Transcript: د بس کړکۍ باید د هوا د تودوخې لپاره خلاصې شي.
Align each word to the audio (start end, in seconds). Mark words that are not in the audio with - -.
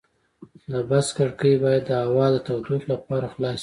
د 0.71 0.73
بس 0.89 1.07
کړکۍ 1.17 1.53
باید 1.63 1.83
د 1.89 1.91
هوا 2.05 2.25
د 2.33 2.37
تودوخې 2.45 2.87
لپاره 2.93 3.25
خلاصې 3.33 3.57
شي. 3.57 3.59